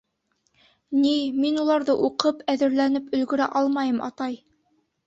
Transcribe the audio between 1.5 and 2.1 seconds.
уларҙы